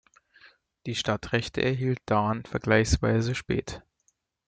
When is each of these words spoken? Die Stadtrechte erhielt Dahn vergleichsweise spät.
Die 0.87 0.95
Stadtrechte 0.95 1.61
erhielt 1.61 1.99
Dahn 2.07 2.43
vergleichsweise 2.43 3.35
spät. 3.35 3.83